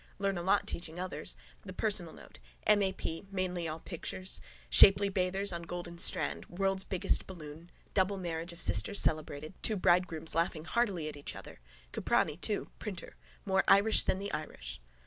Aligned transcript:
Learn 0.17 0.35
a 0.35 0.41
lot 0.41 0.65
teaching 0.65 0.99
others. 0.99 1.35
The 1.63 1.73
personal 1.73 2.11
note. 2.11 2.39
M. 2.63 2.81
A. 2.81 2.91
P. 2.91 3.27
Mainly 3.29 3.67
all 3.67 3.79
pictures. 3.81 4.41
Shapely 4.67 5.09
bathers 5.09 5.51
on 5.51 5.61
golden 5.61 5.99
strand. 5.99 6.47
World's 6.49 6.83
biggest 6.83 7.27
balloon. 7.27 7.69
Double 7.93 8.17
marriage 8.17 8.51
of 8.51 8.59
sisters 8.59 8.99
celebrated. 8.99 9.53
Two 9.61 9.75
bridegrooms 9.75 10.33
laughing 10.33 10.65
heartily 10.65 11.07
at 11.07 11.17
each 11.17 11.35
other. 11.35 11.59
Cuprani 11.91 12.41
too, 12.41 12.65
printer. 12.79 13.15
More 13.45 13.63
Irish 13.67 14.03
than 14.03 14.17
the 14.17 14.33
Irish. 14.33 14.81